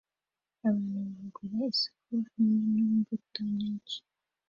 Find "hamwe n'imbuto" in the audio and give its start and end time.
2.31-3.39